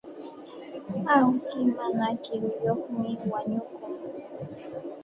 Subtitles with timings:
[1.15, 3.91] Awki mana kiruyuqmi wañukun.